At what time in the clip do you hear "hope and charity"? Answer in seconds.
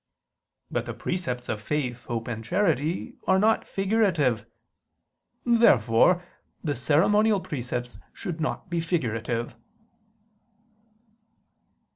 2.05-3.17